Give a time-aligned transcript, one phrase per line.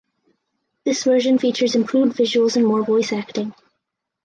[0.83, 3.53] This version features improved visuals and more voice acting.